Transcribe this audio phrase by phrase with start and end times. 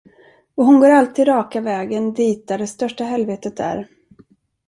[0.55, 3.87] Och hon går alltid raka vägen dit där det största helvetet är.